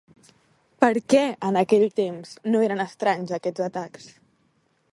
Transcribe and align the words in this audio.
Per 0.83 0.87
què 1.13 1.19
en 1.49 1.59
aquell 1.61 1.85
temps 1.99 2.31
no 2.55 2.63
eren 2.69 2.81
estrany 2.89 3.29
aquests 3.39 3.65
atacs? 3.67 4.09